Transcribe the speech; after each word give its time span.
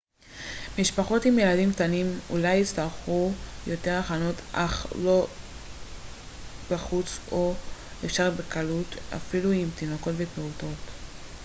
משפחות 0.79 1.25
עם 1.25 1.39
ילדים 1.39 1.73
קטנים 1.73 2.05
אולי 2.29 2.55
יצטרכו 2.55 3.31
יותר 3.67 3.91
הכנות 3.93 4.35
אך 4.51 4.87
יום 5.03 5.25
בחוץ 6.71 7.17
הוא 7.29 7.53
אפשרי 8.05 8.35
בקלות 8.35 8.87
אפילו 9.15 9.51
עם 9.51 9.69
תינוקות 9.75 10.13
ופעוטות 10.17 10.77